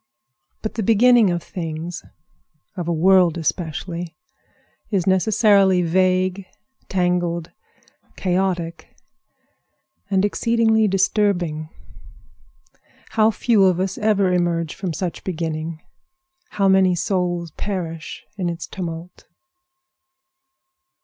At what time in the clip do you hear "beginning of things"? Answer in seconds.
0.81-2.03